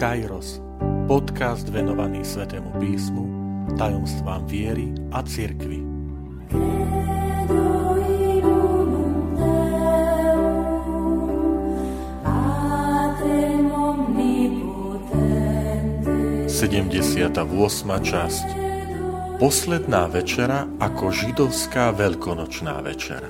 [0.00, 0.64] Kairos,
[1.04, 3.24] podcast venovaný Svetému písmu,
[3.76, 5.84] tajomstvám viery a cirkvi.
[16.48, 17.44] Sedemdesiata
[18.00, 18.46] časť
[19.36, 23.28] Posledná večera ako židovská veľkonočná večera.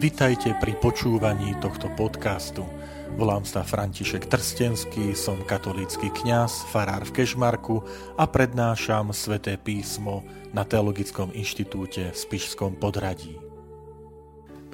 [0.00, 2.64] Vitajte pri počúvaní tohto podcastu–
[3.14, 7.86] Volám sa František Trstenský, som katolícky kňaz, farár v Kešmarku
[8.18, 13.38] a prednášam sväté písmo na Teologickom inštitúte v Spišskom podradí.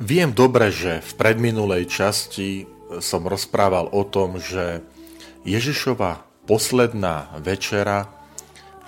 [0.01, 2.65] Viem dobre, že v predminulej časti
[3.05, 4.81] som rozprával o tom, že
[5.45, 8.09] Ježišova posledná večera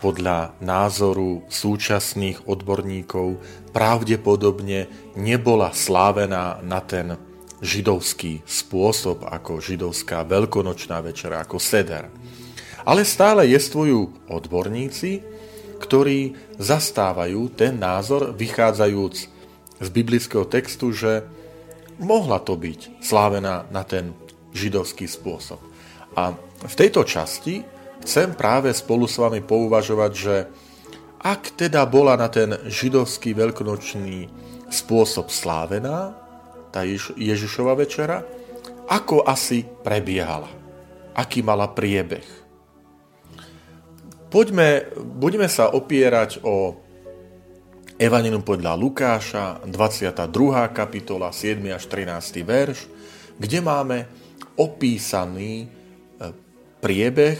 [0.01, 3.37] podľa názoru súčasných odborníkov
[3.77, 7.32] pravdepodobne nebola slávená na ten
[7.63, 12.11] židovský spôsob, ako židovská veľkonočná večera, ako seder.
[12.83, 15.23] Ale stále jestvujú odborníci,
[15.79, 19.15] ktorí zastávajú ten názor, vychádzajúc
[19.79, 21.23] z biblického textu, že
[22.03, 24.11] mohla to byť slávená na ten
[24.51, 25.63] židovský spôsob.
[26.19, 26.35] A
[26.67, 27.63] v tejto časti
[28.03, 30.37] chcem práve spolu s vami pouvažovať, že
[31.23, 34.27] ak teda bola na ten židovský veľkonočný
[34.71, 36.22] spôsob slávená,
[36.73, 38.25] tá Ježišova večera,
[38.89, 40.49] ako asi prebiehala,
[41.13, 42.25] aký mala priebeh.
[44.33, 46.81] Poďme, budeme sa opierať o
[48.01, 50.73] Evangelium podľa Lukáša, 22.
[50.73, 51.61] kapitola, 7.
[51.69, 52.41] až 13.
[52.41, 52.89] verš,
[53.37, 54.09] kde máme
[54.57, 55.67] opísaný e,
[56.81, 57.39] priebeh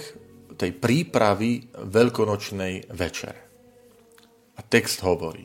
[0.55, 3.41] tej prípravy veľkonočnej večere.
[4.55, 5.43] A text hovorí.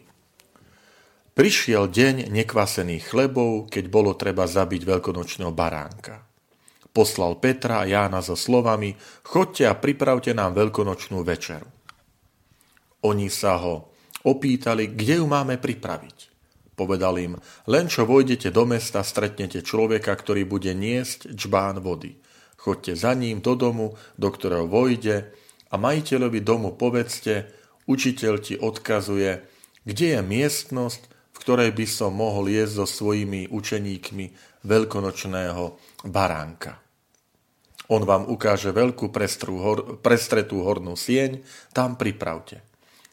[1.38, 6.26] Prišiel deň nekvasených chlebov, keď bolo treba zabiť veľkonočného baránka.
[6.90, 11.70] Poslal Petra a Jána so slovami, chodte a pripravte nám veľkonočnú večeru.
[13.06, 13.94] Oni sa ho
[14.26, 16.18] opýtali, kde ju máme pripraviť.
[16.74, 17.38] Povedal im,
[17.70, 22.18] len čo vojdete do mesta, stretnete človeka, ktorý bude niesť čbán vody.
[22.58, 25.30] Chodte za ním do domu, do ktorého vojde
[25.70, 27.54] a majiteľovi domu povedzte,
[27.86, 29.46] učiteľ ti odkazuje,
[29.86, 34.26] kde je miestnosť, v ktorej by som mohol jesť so svojimi učeníkmi
[34.66, 35.64] veľkonočného
[36.10, 36.82] baránka.
[37.94, 39.14] On vám ukáže veľkú
[39.62, 42.66] hor, prestretú hornú sieň, tam pripravte.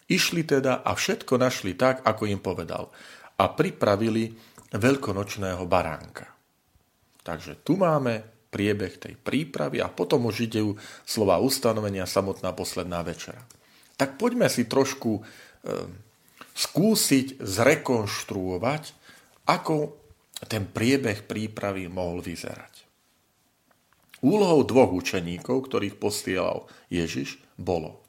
[0.08, 2.88] Išli teda a všetko našli tak, ako im povedal.
[3.36, 4.32] A pripravili
[4.72, 6.26] veľkonočného baránka.
[7.20, 10.62] Takže tu máme priebeh tej prípravy a potom už ide
[11.04, 13.42] slova ustanovenia samotná posledná večera.
[13.94, 15.22] Tak poďme si trošku e,
[16.54, 18.82] skúsiť zrekonštruovať,
[19.50, 19.76] ako
[20.46, 22.86] ten priebeh prípravy mohol vyzerať.
[24.24, 28.00] Úlohou dvoch učeníkov, ktorých posielal Ježiš, bolo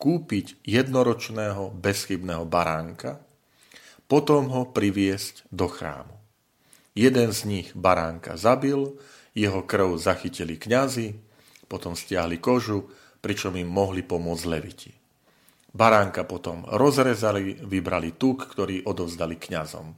[0.00, 3.20] kúpiť jednoročného bezchybného baránka,
[4.08, 6.16] potom ho priviesť do chrámu.
[6.94, 8.94] Jeden z nich baránka zabil,
[9.34, 11.18] jeho krv zachytili kňazi,
[11.66, 12.86] potom stiahli kožu,
[13.24, 14.92] pričom im mohli pomôcť leviti.
[15.74, 19.90] Baránka potom rozrezali, vybrali tuk, ktorý odovzdali kňazom.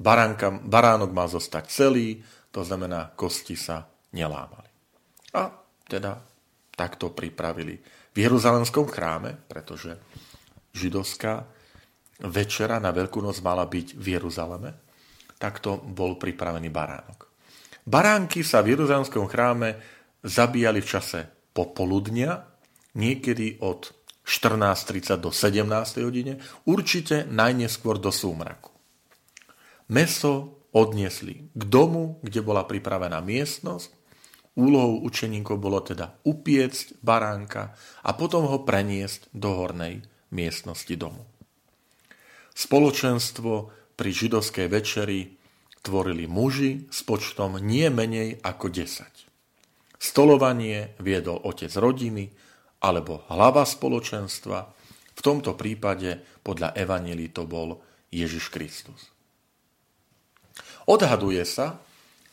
[0.00, 3.84] Baránka, baránok má zostať celý, to znamená, kosti sa
[4.16, 4.70] nelámali.
[5.36, 5.52] A
[5.84, 6.16] teda
[6.72, 7.76] takto pripravili
[8.14, 10.00] v Jeruzalemskom chráme, pretože
[10.72, 11.44] židovská
[12.24, 14.70] večera na Veľkú noc mala byť v Jeruzaleme,
[15.36, 17.28] takto bol pripravený baránok.
[17.84, 19.76] Baránky sa v Jeruzalemskom chráme
[20.24, 21.20] zabíjali v čase
[21.52, 22.48] popoludnia,
[22.96, 26.00] niekedy od 14.30 do 17.
[26.00, 28.72] hodine, určite najneskôr do súmraku.
[29.92, 33.92] Meso odniesli k domu, kde bola pripravená miestnosť.
[34.54, 37.74] Úlohou učeníkov bolo teda upiecť baránka
[38.06, 41.26] a potom ho preniesť do hornej miestnosti domu.
[42.54, 45.34] Spoločenstvo pri židovskej večeri
[45.82, 49.04] tvorili muži s počtom nie menej ako 10.
[49.98, 52.30] Stolovanie viedol otec rodiny,
[52.84, 54.68] alebo hlava spoločenstva,
[55.16, 57.80] v tomto prípade podľa Evangelii to bol
[58.12, 59.08] Ježiš Kristus.
[60.84, 61.80] Odhaduje sa,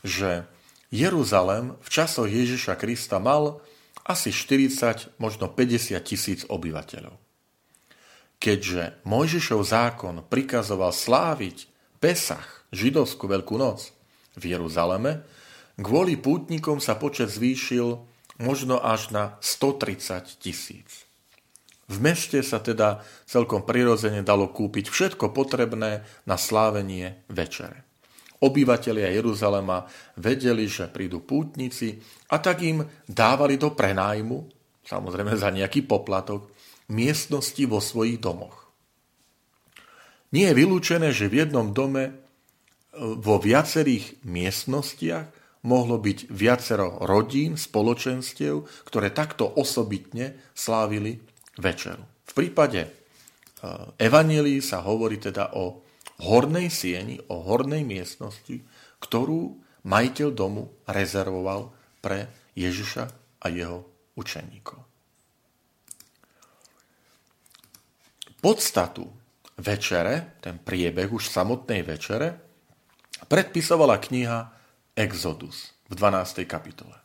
[0.03, 0.44] že
[0.92, 3.63] Jeruzalem v časoch Ježiša Krista mal
[4.03, 7.15] asi 40, možno 50 tisíc obyvateľov.
[8.42, 11.69] Keďže Mojžišov zákon prikazoval sláviť
[12.01, 13.94] Pesach, židovskú veľkú noc,
[14.36, 15.21] v Jeruzaleme,
[15.77, 18.11] kvôli pútnikom sa počet zvýšil
[18.41, 21.05] možno až na 130 tisíc.
[21.91, 27.83] V meste sa teda celkom prirodzene dalo kúpiť všetko potrebné na slávenie večere.
[28.41, 29.85] obyvatelia Jeruzalema
[30.17, 32.01] vedeli, že prídu pútnici
[32.33, 34.49] a tak im dávali do prenájmu,
[34.81, 36.49] samozrejme za nejaký poplatok,
[36.89, 38.71] miestnosti vo svojich domoch.
[40.31, 42.13] Nie je vylúčené, že v jednom dome e,
[42.97, 51.22] vo viacerých miestnostiach mohlo byť viacero rodín, spoločenstiev, ktoré takto osobitne slávili
[51.62, 52.02] večeru.
[52.25, 52.90] V prípade e,
[54.02, 55.86] Evangelii sa hovorí teda o
[56.22, 58.62] hornej sieni, o hornej miestnosti,
[59.02, 63.04] ktorú majiteľ domu rezervoval pre Ježiša
[63.42, 63.86] a jeho
[64.18, 64.80] učeníkov.
[68.42, 69.06] Podstatu
[69.62, 72.34] večere, ten priebeh už samotnej večere,
[73.30, 74.61] predpisovala kniha
[74.95, 76.43] Exodus v 12.
[76.47, 76.95] kapitole.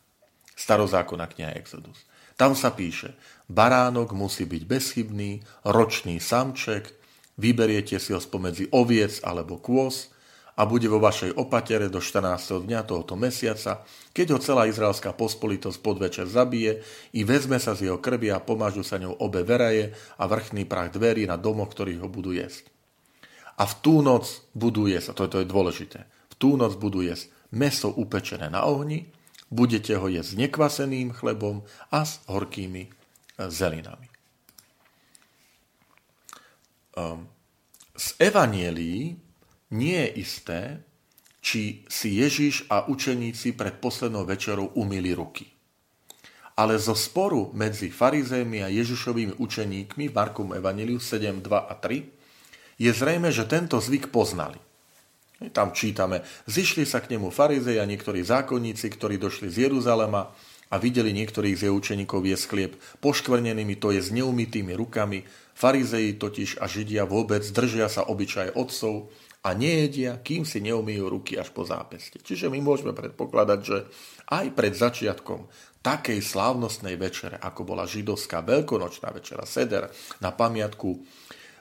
[0.57, 2.07] Starozákonná kniha Exodus.
[2.37, 3.17] Tam sa píše,
[3.49, 6.97] baránok musí byť bezchybný, ročný samček,
[7.37, 10.09] Vyberiete si ho spomedzi oviec alebo kôz
[10.57, 12.65] a bude vo vašej opatere do 14.
[12.65, 13.85] dňa tohoto mesiaca,
[14.17, 16.81] keď ho celá izraelská pospolitosť podvečer zabije
[17.13, 20.97] i vezme sa z jeho krvi a pomážu sa ňou obe veraje a vrchný prach
[20.97, 22.73] dverí na domoch, ktorých ho budú jesť.
[23.61, 26.73] A v tú noc budú jesť, a to je, to je dôležité, v tú noc
[26.81, 29.07] budú jesť meso upečené na ohni,
[29.51, 31.63] budete ho jesť s nekvaseným chlebom
[31.95, 32.91] a s horkými e,
[33.47, 34.09] zelinami.
[36.97, 37.29] Ehm,
[37.97, 39.17] z Evanielí
[39.71, 40.61] nie je isté,
[41.47, 45.47] či si Ježiš a učeníci pred poslednou večerou umýli ruky.
[46.57, 52.83] Ale zo sporu medzi farizejmi a Ježišovými učeníkmi v Markom Evangeliu 7, 2 a 3
[52.83, 54.66] je zrejme, že tento zvyk poznali.
[55.53, 60.33] Tam čítame, zišli sa k nemu farizej a niektorí zákonníci, ktorí došli z Jeruzalema
[60.73, 62.73] a videli niektorých z jeho učeníkov jesť chlieb
[63.05, 65.23] poškvrnenými, to je s neumytými rukami,
[65.57, 69.09] Farizeji totiž a Židia vôbec držia sa obyčaje otcov
[69.41, 72.21] a nejedia, kým si neumýjú ruky až po zápeste.
[72.21, 73.89] Čiže my môžeme predpokladať, že
[74.29, 75.49] aj pred začiatkom
[75.81, 79.89] takej slávnostnej večere, ako bola židovská veľkonočná večera, seder,
[80.21, 81.01] na pamiatku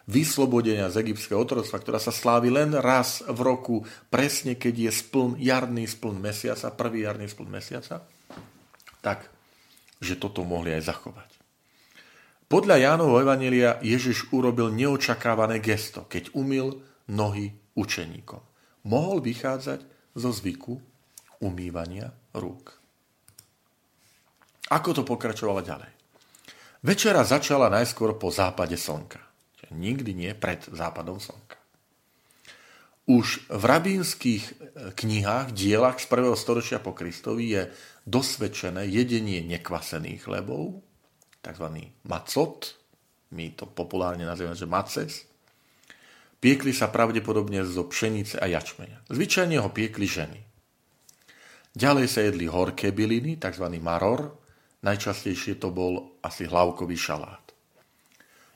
[0.05, 3.75] vyslobodenia z egyptského otroctva, ktorá sa slávi len raz v roku,
[4.13, 8.05] presne keď je spln, jarný spln mesiaca, prvý jarný spln mesiaca,
[9.01, 9.29] tak,
[9.97, 11.29] že toto mohli aj zachovať.
[12.45, 16.77] Podľa Jánovho Evanelia Ježiš urobil neočakávané gesto, keď umil
[17.09, 18.41] nohy učeníkom.
[18.85, 19.81] Mohol vychádzať
[20.13, 20.77] zo zvyku
[21.41, 22.77] umývania rúk.
[24.69, 25.89] Ako to pokračovalo ďalej?
[26.85, 29.24] Večera začala najskôr po západe slnka.
[29.73, 31.57] Nikdy nie pred západom slnka.
[33.05, 34.43] Už v rabínskych
[34.97, 36.33] knihách, dielach z 1.
[36.33, 37.69] storočia po Kristovi je
[38.09, 40.81] dosvedčené jedenie nekvasených chlebov,
[41.45, 41.93] tzv.
[42.01, 42.73] macot,
[43.37, 45.29] my to populárne nazývame, že maces,
[46.41, 49.05] piekli sa pravdepodobne zo pšenice a jačmeňa.
[49.13, 50.41] Zvyčajne ho piekli ženy.
[51.77, 53.69] Ďalej sa jedli horké byliny, tzv.
[53.77, 54.33] maror,
[54.81, 57.44] najčastejšie to bol asi hlavkový šalát.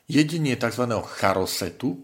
[0.10, 0.90] Jedenie tzv.
[1.22, 2.02] charosetu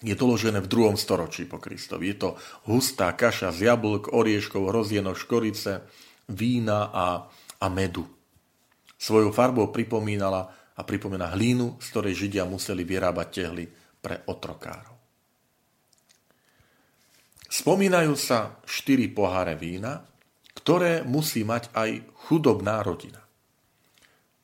[0.00, 2.08] je doložené v druhom storočí po Kristovi.
[2.08, 2.30] Je to
[2.72, 5.84] hustá kaša z jablk, orieškov, hrozienok, škorice,
[6.32, 7.28] vína a,
[7.60, 8.08] a medu.
[8.96, 13.68] Svojou farbou pripomínala a pripomína hlínu, z ktorej Židia museli vyrábať tehly
[14.00, 14.96] pre otrokárov.
[17.46, 20.00] Spomínajú sa štyri poháre vína,
[20.56, 21.90] ktoré musí mať aj
[22.28, 23.20] chudobná rodina.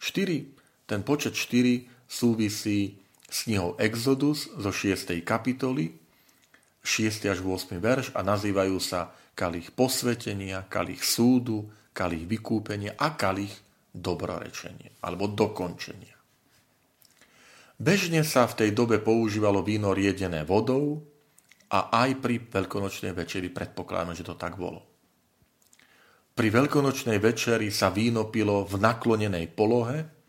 [0.00, 5.16] 4, ten počet 4 súvisí s knihou Exodus zo 6.
[5.24, 5.96] kapitoly,
[6.84, 7.32] 6.
[7.32, 7.80] až 8.
[7.80, 13.56] verš a nazývajú sa kalich posvetenia, kalich súdu, kalich vykúpenia a kalich
[13.96, 16.12] dobrorečenie alebo dokončenia.
[17.80, 21.00] Bežne sa v tej dobe používalo víno riedené vodou
[21.72, 24.84] a aj pri veľkonočnej večeri predpokladáme, že to tak bolo.
[26.32, 30.21] Pri veľkonočnej večeri sa víno pilo v naklonenej polohe,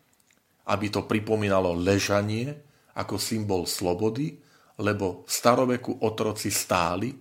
[0.68, 2.52] aby to pripomínalo ležanie
[2.96, 4.38] ako symbol slobody,
[4.80, 7.14] lebo v staroveku otroci stáli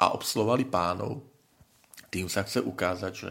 [0.00, 1.22] a obslovali pánov.
[2.08, 3.30] Tým sa chce ukázať, že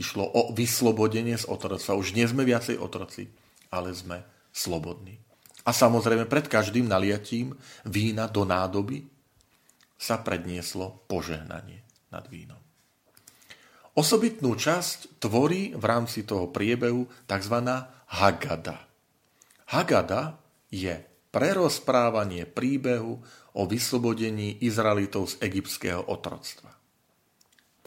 [0.00, 1.92] Išlo o vyslobodenie z otroctva.
[1.92, 3.28] Už nie sme viacej otroci,
[3.68, 5.20] ale sme slobodní.
[5.68, 7.52] A samozrejme pred každým naliatím
[7.84, 9.04] vína do nádoby
[10.00, 12.56] sa prednieslo požehnanie nad vínom.
[13.92, 17.56] Osobitnú časť tvorí v rámci toho priebehu tzv.
[18.08, 18.89] Hagada.
[19.70, 20.98] Hagada je
[21.30, 23.22] prerozprávanie príbehu
[23.54, 26.74] o vyslobodení Izraelitov z egyptského otroctva.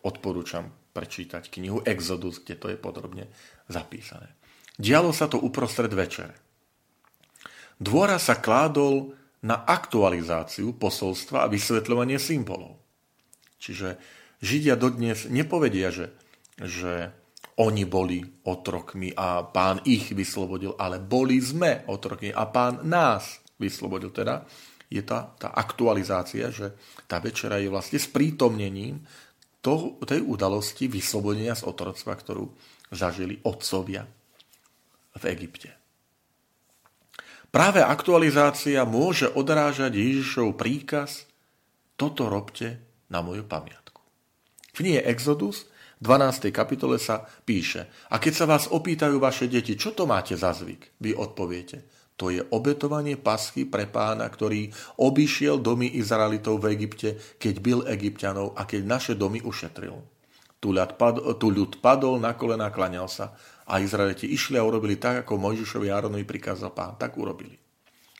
[0.04, 3.28] Odporúčam prečítať knihu Exodus, kde to je podrobne
[3.68, 4.32] zapísané.
[4.80, 6.40] Dialo sa to uprostred večere.
[7.76, 9.12] Dvora sa kládol
[9.44, 12.80] na aktualizáciu posolstva a vysvetľovanie symbolov.
[13.60, 14.00] Čiže
[14.44, 16.12] Židia dodnes nepovedia, že,
[16.60, 17.16] že
[17.62, 24.10] oni boli otrokmi a pán ich vyslobodil, ale boli sme otrokmi a pán nás vyslobodil.
[24.10, 24.42] Teda
[24.90, 26.74] je tá, tá aktualizácia, že
[27.06, 29.06] tá večera je vlastne sprítomnením
[29.62, 32.46] toho, tej udalosti vyslobodenia z otroctva, ktorú
[32.90, 34.06] zažili otcovia
[35.14, 35.70] v Egypte.
[37.54, 41.30] Práve aktualizácia môže odrážať Ježišov príkaz
[41.94, 42.82] toto robte
[43.14, 44.02] na moju pamiatku.
[44.74, 45.70] V knihe Exodus
[46.04, 46.52] 12.
[46.52, 51.00] kapitole sa píše, a keď sa vás opýtajú vaše deti, čo to máte za zvyk,
[51.00, 51.88] vy odpoviete,
[52.20, 54.68] to je obetovanie paschy pre pána, ktorý
[55.00, 59.96] obišiel domy Izraelitov v Egypte, keď byl egyptianov a keď naše domy ušetril.
[60.60, 63.32] Tu ľud, padol, tu ľud padol, na kolena klaňal sa
[63.64, 67.00] a Izraeliti išli a urobili tak, ako Mojžišovi Áronovi prikázal pán.
[67.00, 67.63] Tak urobili.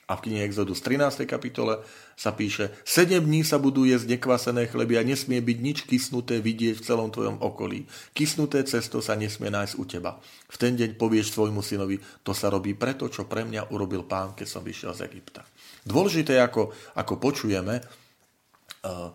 [0.04, 1.24] A v knihe Exodus 13.
[1.24, 1.80] kapitole
[2.12, 6.76] sa píše, sedem dní sa budú jesť nekvasené chleby a nesmie byť nič kysnuté vidieť
[6.76, 7.88] v celom tvojom okolí.
[8.12, 10.20] Kysnuté cesto sa nesmie nájsť u teba.
[10.52, 14.36] V ten deň povieš svojmu synovi, to sa robí preto, čo pre mňa urobil pán,
[14.36, 15.40] keď som vyšiel z Egypta.
[15.88, 16.68] Dôležité, ako,
[17.00, 19.08] ako počujeme, uh,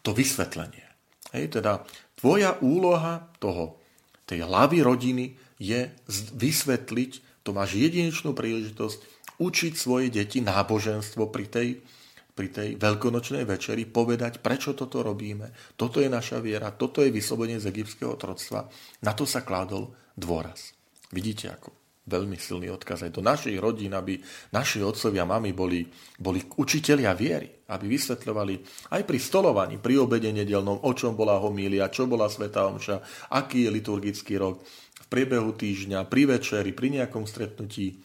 [0.00, 0.88] to vysvetlenie.
[1.36, 1.84] Hej, teda
[2.16, 3.76] tvoja úloha toho,
[4.24, 5.92] tej hlavy rodiny je
[6.32, 11.68] vysvetliť, to máš jedinečnú príležitosť, učiť svoje deti náboženstvo pri tej,
[12.32, 17.60] pri tej veľkonočnej večeri, povedať, prečo toto robíme, toto je naša viera, toto je vyslobodenie
[17.60, 18.68] z egyptského otroctva.
[19.04, 20.76] Na to sa kládol dôraz.
[21.12, 24.18] Vidíte, ako veľmi silný odkaz aj do našich rodín, aby
[24.50, 25.86] naši otcovia mami boli,
[26.18, 28.54] boli učitelia viery, aby vysvetľovali
[28.90, 33.70] aj pri stolovaní, pri obede nedelnom, o čom bola homília, čo bola Sveta Omša, aký
[33.70, 34.66] je liturgický rok,
[35.02, 38.02] v priebehu týždňa, pri večeri, pri nejakom stretnutí,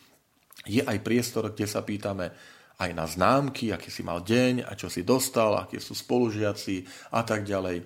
[0.65, 2.33] je aj priestor, kde sa pýtame
[2.77, 7.25] aj na známky, aký si mal deň a čo si dostal, aké sú spolužiaci a
[7.25, 7.85] tak ďalej,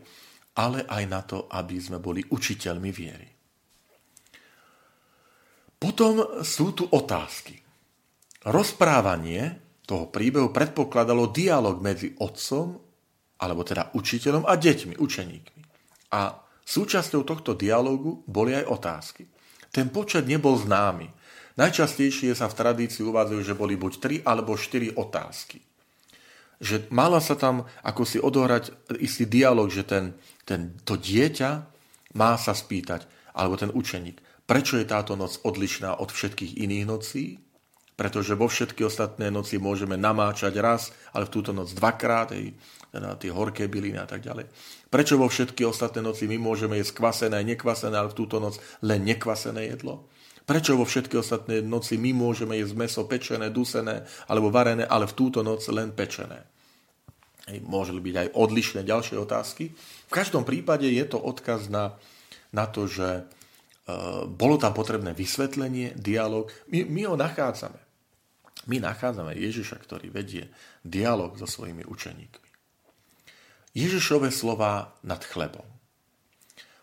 [0.59, 3.29] ale aj na to, aby sme boli učiteľmi viery.
[5.81, 7.57] Potom sú tu otázky.
[8.45, 12.77] Rozprávanie toho príbehu predpokladalo dialog medzi otcom,
[13.41, 15.61] alebo teda učiteľom a deťmi, učeníkmi.
[16.13, 19.25] A súčasťou tohto dialogu boli aj otázky.
[19.73, 21.09] Ten počet nebol známy,
[21.61, 25.61] Najčastejšie sa v tradícii uvádzajú, že boli buď tri alebo štyri otázky.
[26.57, 31.51] Že mala sa tam ako si odohrať istý dialog, že ten, ten, to dieťa
[32.17, 33.05] má sa spýtať,
[33.37, 34.17] alebo ten učeník,
[34.49, 37.37] prečo je táto noc odlišná od všetkých iných nocí,
[37.93, 42.57] pretože vo všetky ostatné noci môžeme namáčať raz, ale v túto noc dvakrát, hej,
[42.89, 44.49] teda tie horké byliny a tak ďalej.
[44.89, 49.05] Prečo vo všetky ostatné noci my môžeme jesť kvasené nekvasené, ale v túto noc len
[49.05, 50.09] nekvasené jedlo?
[50.51, 55.15] Prečo vo všetky ostatné noci my môžeme jesť meso pečené, dusené alebo varené, ale v
[55.15, 56.43] túto noc len pečené?
[57.63, 59.71] Môžu byť aj odlišné ďalšie otázky.
[59.71, 61.95] V každom prípade je to odkaz na,
[62.51, 63.23] na to, že e,
[64.27, 66.51] bolo tam potrebné vysvetlenie, dialog.
[66.67, 67.79] My, my ho nachádzame.
[68.67, 70.51] My nachádzame Ježiša, ktorý vedie
[70.83, 72.49] dialog so svojimi učeníkmi.
[73.71, 75.63] Ježišové slova nad chlebom.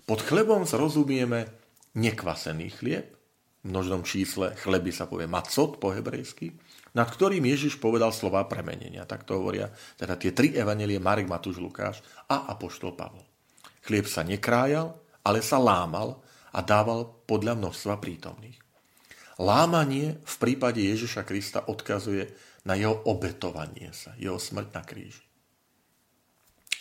[0.08, 1.52] Pod chlebom zrozumieme
[1.92, 3.17] nekvasený chlieb,
[3.67, 6.55] množnom čísle chleby sa povie macot po hebrejsky,
[6.95, 9.07] nad ktorým Ježiš povedal slova premenenia.
[9.07, 13.23] Tak to hovoria teda tie tri evanelie Marek, Matúš, Lukáš a Apoštol Pavol.
[13.83, 16.23] Chlieb sa nekrájal, ale sa lámal
[16.55, 18.59] a dával podľa množstva prítomných.
[19.38, 22.27] Lámanie v prípade Ježiša Krista odkazuje
[22.67, 25.23] na jeho obetovanie sa, jeho smrť na kríži.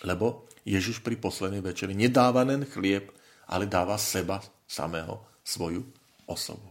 [0.02, 3.14] Lebo Ježiš pri poslednej večeri nedáva len chlieb,
[3.48, 5.86] ale dáva seba samého, svoju
[6.28, 6.70] osobu.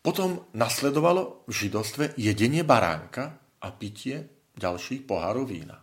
[0.00, 5.76] Potom nasledovalo v židostve jedenie baránka a pitie ďalších pohárov vína.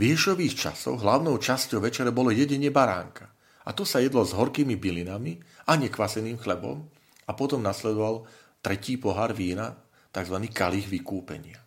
[0.00, 3.28] V Ješových časoch hlavnou časťou večere bolo jedenie baránka.
[3.68, 5.36] A to sa jedlo s horkými bylinami
[5.68, 6.88] a nekvaseným chlebom
[7.28, 8.24] a potom nasledoval
[8.64, 9.76] tretí pohár vína,
[10.08, 10.36] tzv.
[10.48, 11.60] kalich vykúpenia.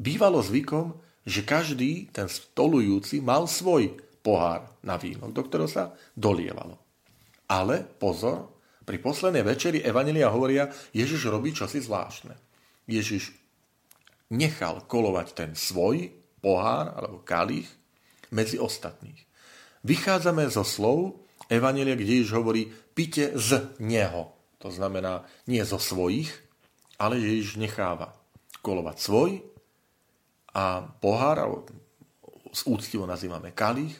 [0.00, 0.96] Bývalo zvykom,
[1.28, 6.89] že každý ten stolujúci mal svoj pohár na víno, do ktorého sa dolievalo.
[7.50, 8.54] Ale pozor,
[8.86, 12.38] pri poslednej večeri Evanelia hovoria, Ježiš robí čosi zvláštne.
[12.86, 13.34] Ježiš
[14.30, 17.66] nechal kolovať ten svoj pohár alebo kalich
[18.30, 19.18] medzi ostatných.
[19.82, 21.18] Vychádzame zo slov
[21.50, 24.30] Evanelia, kde Ježiš hovorí, pite z neho.
[24.62, 26.30] To znamená nie zo svojich,
[27.00, 28.14] ale Ježiš necháva
[28.60, 29.30] kolovať svoj
[30.52, 31.56] a pohár, alebo
[32.52, 33.96] z úctivo nazývame kalich,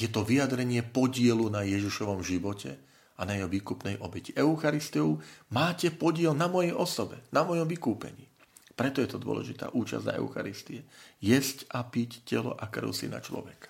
[0.00, 2.80] je to vyjadrenie podielu na Ježišovom živote
[3.20, 4.32] a na jeho výkupnej obeti.
[4.32, 5.20] Eucharistiou
[5.52, 8.24] máte podiel na mojej osobe, na mojom vykúpení.
[8.72, 10.88] Preto je to dôležitá účasť na Eucharistie.
[11.20, 13.68] Jesť a piť telo a krv syna človeka.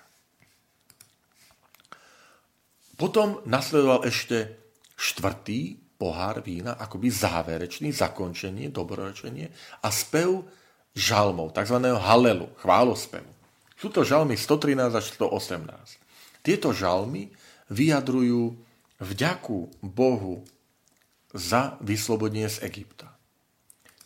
[2.95, 4.55] Potom nasledoval ešte
[4.95, 9.51] štvrtý pohár vína, akoby záverečný, zakončenie, dobrorečenie
[9.83, 10.47] a spev
[10.95, 11.77] žalmov, tzv.
[11.91, 13.27] halelu, chválospevu.
[13.75, 16.01] Sú to žalmy 113 až 118.
[16.41, 17.29] Tieto žalmy
[17.69, 18.57] vyjadrujú
[18.97, 20.41] vďaku Bohu
[21.31, 23.13] za vyslobodenie z Egypta.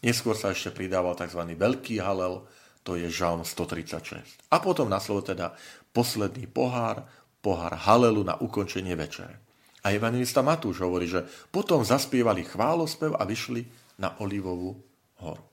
[0.06, 1.42] Neskôr sa ešte pridával tzv.
[1.58, 2.46] veľký halel,
[2.86, 4.22] to je žalm 136.
[4.54, 5.58] A potom nasleduje teda
[5.90, 7.10] posledný pohár,
[7.42, 9.42] pohár halelu na ukončenie večere.
[9.82, 13.66] A evangelista Matúš hovorí, že potom zaspievali chválospev a vyšli
[13.98, 14.78] na Olivovú
[15.22, 15.46] horu.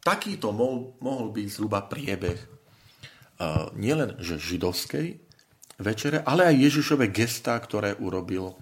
[0.00, 2.55] Takýto mohol, byť zhruba priebeh
[3.76, 5.20] nielen že židovskej
[5.76, 8.56] večere, ale aj Ježišové gestá, ktoré urobil,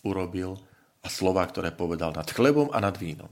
[0.00, 0.56] urobil
[1.04, 3.28] a slova, ktoré povedal nad chlebom a nad vínom.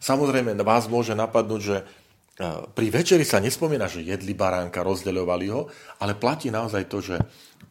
[0.00, 5.68] Samozrejme, vás môže napadnúť, že uh, pri večeri sa nespomína, že jedli baránka, rozdeľovali ho,
[6.00, 7.16] ale platí naozaj to, že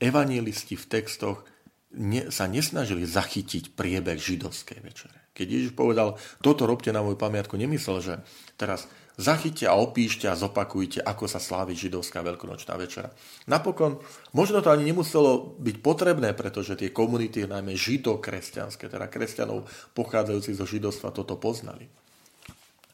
[0.02, 1.46] evangelisti v textoch
[1.94, 5.18] ne, sa nesnažili zachytiť priebeh židovskej večere.
[5.36, 8.14] Keď Ježiš povedal, toto robte na moju pamiatku, nemyslel, že
[8.56, 13.16] teraz Zachyťte a opíšte a zopakujte, ako sa slávi židovská veľkonočná večera.
[13.48, 14.04] Napokon,
[14.36, 20.68] možno to ani nemuselo byť potrebné, pretože tie komunity, najmä židokresťanské, teda kresťanov pochádzajúcich zo
[20.68, 21.88] židovstva, toto poznali.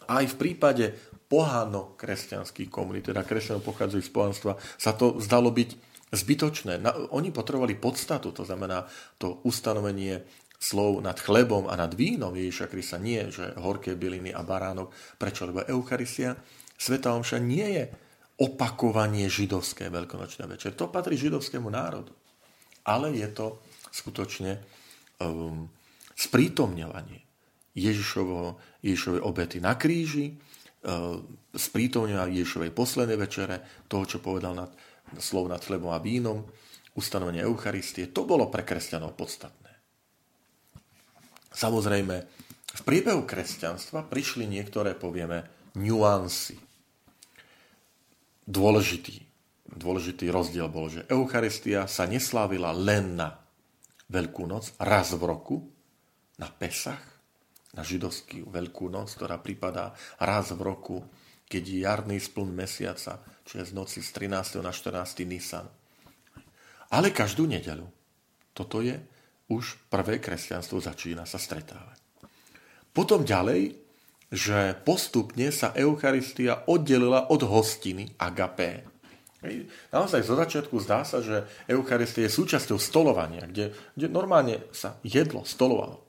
[0.06, 0.94] Aj v prípade
[1.26, 5.74] poháno-kresťanských komunít, teda kresťanov pochádzajú z pohanstva, sa to zdalo byť
[6.12, 6.84] zbytočné.
[7.16, 8.86] Oni potrebovali podstatu, to znamená
[9.18, 10.22] to ustanovenie
[10.62, 14.94] slov nad chlebom a nad vínom Ježiša Krista nie, že horké byliny a baránok.
[15.18, 15.50] Prečo?
[15.50, 16.38] Lebo Eucharistia,
[16.78, 17.84] Sveta Omša nie je
[18.46, 20.78] opakovanie židovské veľkonočné večer.
[20.78, 22.14] To patrí židovskému národu.
[22.86, 24.62] Ale je to skutočne
[25.22, 25.66] um,
[26.14, 27.22] sprítomňovanie
[27.74, 30.38] Ježišovo, Ježišovej obety na kríži,
[30.86, 34.70] um, sprítomňovanie Ježišovej poslednej večere, toho, čo povedal nad,
[35.18, 36.46] slov nad chlebom a vínom,
[36.94, 38.14] ustanovenie Eucharistie.
[38.14, 39.71] To bolo pre kresťanov podstatné.
[41.52, 42.16] Samozrejme,
[42.72, 45.44] v priebehu kresťanstva prišli niektoré, povieme,
[45.76, 46.56] nuancy.
[48.48, 49.20] Dôležitý,
[49.68, 53.38] dôležitý rozdiel bol, že Eucharistia sa neslávila len na
[54.12, 55.58] Veľkú noc, raz v roku,
[56.36, 57.00] na Pesach,
[57.72, 61.00] na židovský Veľkú noc, ktorá pripadá raz v roku,
[61.48, 64.64] keď je jarný spln mesiaca, čiže z noci z 13.
[64.64, 65.28] na 14.
[65.28, 65.68] Nisan.
[66.92, 67.88] Ale každú nedeľu.
[68.52, 69.00] Toto je
[69.52, 72.00] už prvé kresťanstvo začína sa stretávať.
[72.96, 73.76] Potom ďalej,
[74.32, 78.88] že postupne sa Eucharistia oddelila od hostiny agapé.
[79.92, 85.44] Naozaj zo začiatku zdá sa, že Eucharistia je súčasťou stolovania, kde, kde normálne sa jedlo,
[85.44, 86.00] stolovalo.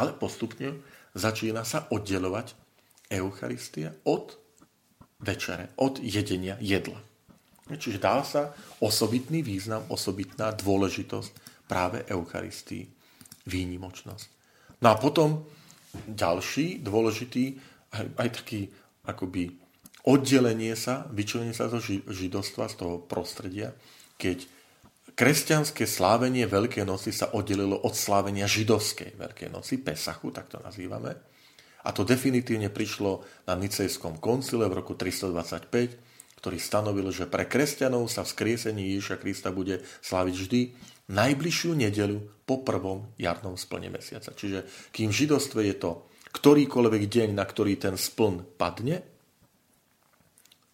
[0.00, 0.80] Ale postupne
[1.12, 2.56] začína sa oddelovať
[3.12, 4.40] Eucharistia od
[5.20, 6.96] večere, od jedenia jedla.
[7.68, 11.41] Čiže dá sa osobitný význam, osobitná dôležitosť
[11.72, 12.84] práve Eucharistii
[13.48, 14.26] výnimočnosť.
[14.84, 15.48] No a potom
[16.04, 17.56] ďalší dôležitý,
[17.96, 18.60] aj, aj taký
[19.08, 19.56] akoby
[20.04, 21.80] oddelenie sa, vyčlenie sa zo
[22.12, 23.72] židovstva, z toho prostredia,
[24.20, 24.44] keď
[25.16, 31.16] kresťanské slávenie Veľkej noci sa oddelilo od slávenia židovskej Veľkej noci, Pesachu, tak to nazývame.
[31.82, 36.11] A to definitívne prišlo na Nicejskom koncile v roku 325,
[36.42, 40.60] ktorý stanovil, že pre kresťanov sa vzkriesenie Ježiša Krista bude sláviť vždy
[41.14, 44.34] najbližšiu nedeľu po prvom jarnom splne mesiaca.
[44.34, 49.06] Čiže kým v židostve je to ktorýkoľvek deň, na ktorý ten spln padne,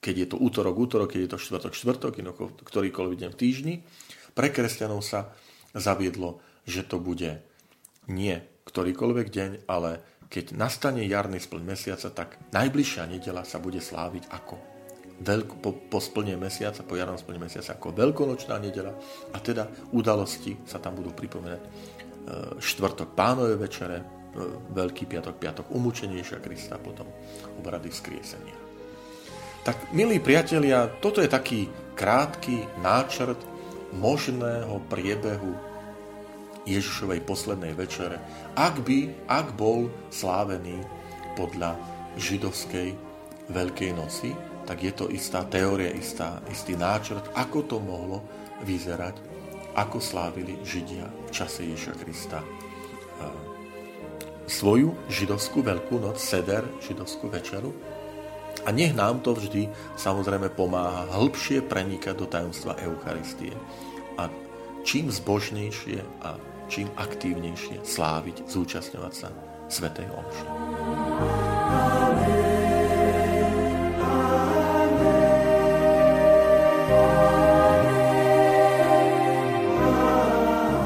[0.00, 2.12] keď je to útorok, útorok, keď je to štvrtok, štvrtok,
[2.64, 3.74] ktorýkoľvek deň v týždni,
[4.32, 5.36] pre kresťanov sa
[5.76, 7.44] zaviedlo, že to bude
[8.08, 14.28] nie ktorýkoľvek deň, ale keď nastane jarný spln mesiaca, tak najbližšia nedela sa bude sláviť
[14.28, 14.77] ako
[15.18, 18.94] veľk, po, po splne mesiaca, po jarnom splne mesiaca ako veľkonočná nedela
[19.34, 21.68] a teda udalosti sa tam budú pripomínať e,
[22.62, 24.04] štvrtok pánové večere, e,
[24.70, 27.10] Veľký piatok, piatok umúčenejšia Krista, potom
[27.58, 28.56] obrady vzkriesenia.
[29.66, 31.66] Tak, milí priatelia, toto je taký
[31.98, 33.42] krátky náčrt
[33.98, 35.52] možného priebehu
[36.68, 38.20] Ježišovej poslednej večere,
[38.54, 40.78] ak by, ak bol slávený
[41.34, 41.74] podľa
[42.20, 42.92] židovskej
[43.48, 44.36] Veľkej noci,
[44.68, 48.20] tak je to istá teória, istá, istý náčrt, ako to mohlo
[48.68, 49.16] vyzerať,
[49.72, 52.44] ako slávili Židia v čase Ježiša Krista
[54.48, 57.70] svoju židovskú veľkú noc, seder, židovskú večeru.
[58.66, 63.54] A nech nám to vždy samozrejme pomáha hĺbšie prenikať do tajomstva Eucharistie.
[64.18, 64.26] A
[64.82, 66.34] čím zbožnejšie a
[66.66, 69.28] čím aktívnejšie sláviť, zúčastňovať sa
[69.68, 70.44] Svetej Omši.